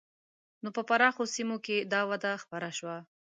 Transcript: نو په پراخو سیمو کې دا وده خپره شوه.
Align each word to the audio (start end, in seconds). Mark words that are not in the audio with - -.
نو 0.63 0.69
په 0.75 0.81
پراخو 0.89 1.23
سیمو 1.35 1.57
کې 1.65 1.77
دا 1.93 2.01
وده 2.09 2.31
خپره 2.43 2.69
شوه. 2.77 2.97